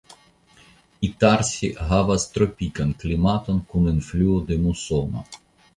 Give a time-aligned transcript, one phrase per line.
[1.07, 5.29] Itarsi havas tropikan klimaton kun influo de musono.